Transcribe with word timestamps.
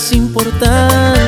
más 0.00 0.12
importante 0.12 1.19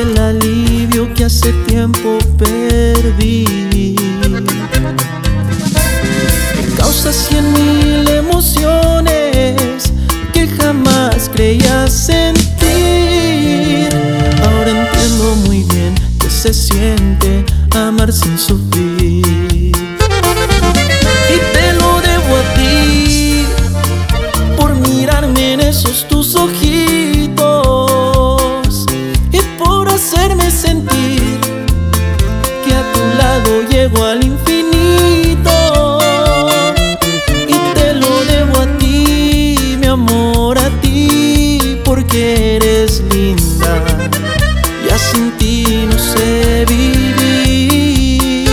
el 0.00 0.18
alivio 0.18 1.12
que 1.14 1.24
hace 1.24 1.52
tiempo 1.66 2.18
perdí. 2.38 3.96
Causas 6.76 7.14
cien 7.14 7.52
mil 7.52 8.08
emociones 8.08 9.92
que 10.32 10.46
jamás 10.48 11.30
creía 11.32 11.88
sentir. 11.88 12.28
Ahora 14.42 14.70
entiendo 14.70 15.36
muy 15.46 15.62
bien 15.64 15.94
que 16.20 16.28
se 16.30 16.52
siente 16.52 17.44
amar 17.74 18.12
sin 18.12 18.38
sufrir. 18.38 19.72
Y 21.28 21.38
te 21.54 21.72
lo 21.72 22.00
debo 22.02 22.36
a 22.36 22.54
ti 22.54 23.44
por 24.56 24.74
mirarme 24.74 25.54
en 25.54 25.60
esos 25.60 26.06
tus 26.08 26.34
ojitos 26.34 26.65
linda. 43.00 43.72
Ya 44.88 44.98
sin 44.98 45.30
ti 45.38 45.86
no 45.90 45.98
sé 45.98 46.64
vivir. 46.68 48.48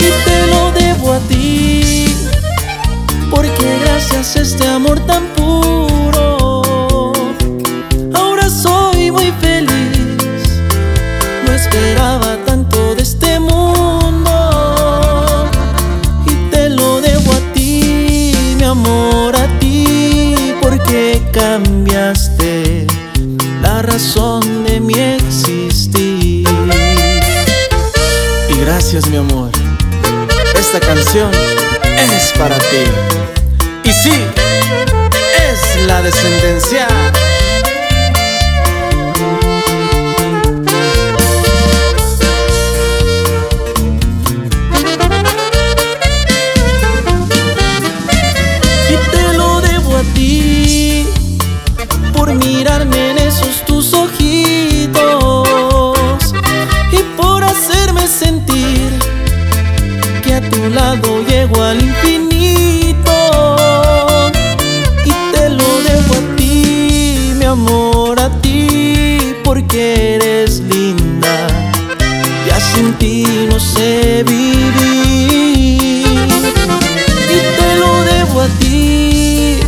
Y 0.00 0.10
te 0.26 0.46
lo 0.52 0.72
debo 0.72 1.14
a 1.14 1.18
ti, 1.20 2.14
porque 3.30 3.78
gracias 3.84 4.36
a 4.36 4.40
este 4.40 4.68
amor 4.68 5.00
tan 5.00 5.24
puro, 5.36 7.12
ahora 8.14 8.48
soy 8.48 9.10
muy 9.10 9.32
feliz. 9.40 10.60
No 11.46 11.52
esperaba 11.52 12.36
tanto 12.44 12.94
de 12.94 13.02
este 13.02 13.40
mundo 13.40 14.34
y 16.26 16.34
te 16.50 16.68
lo 16.68 17.00
debo 17.00 17.32
a 17.32 17.40
ti, 17.54 18.54
mi 18.58 18.64
amor, 18.64 19.34
a 19.36 19.46
ti, 19.58 20.54
porque 20.60 21.22
cambiaste 21.32 22.45
razón 23.96 24.64
de 24.64 24.78
mi 24.78 24.92
existir. 24.92 26.46
Y 28.50 28.60
gracias, 28.60 29.06
mi 29.08 29.16
amor, 29.16 29.50
esta 30.54 30.78
canción 30.80 31.30
es 31.82 32.30
para 32.36 32.58
ti. 32.58 32.84
Y 33.84 33.92
sí, 33.92 34.12
es 35.50 35.86
la 35.86 36.02
descendencia. 36.02 37.05
Ya 72.56 72.62
sin 72.62 72.94
ti 72.94 73.26
no 73.50 73.60
sé 73.60 74.24
vivir. 74.26 76.06
Y 77.36 77.38
te 77.58 77.68
lo 77.78 77.90
debo 78.04 78.40
a 78.40 78.48
ti, 78.58 79.58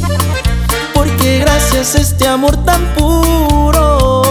porque 0.94 1.40
gracias 1.40 1.96
a 1.96 1.98
este 2.00 2.26
amor 2.26 2.56
tan 2.64 2.82
puro, 2.94 4.22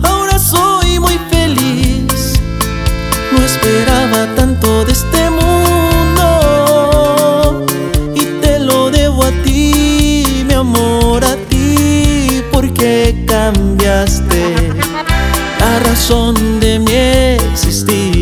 ahora 0.00 0.38
soy 0.38 1.00
muy 1.00 1.18
feliz. 1.28 2.34
No 3.32 3.44
esperaba 3.44 4.32
tanto 4.36 4.84
de 4.84 4.92
este 4.92 5.28
mundo 5.28 6.24
y 8.14 8.26
te 8.40 8.60
lo 8.60 8.92
debo 8.92 9.24
a 9.24 9.32
ti, 9.42 10.44
mi 10.46 10.54
amor, 10.54 11.24
a 11.24 11.34
ti, 11.50 12.44
porque 12.52 13.24
cambiaste 13.26 14.27
razón 15.78 16.60
de 16.60 16.78
mi 16.78 16.94
existir. 17.52 18.17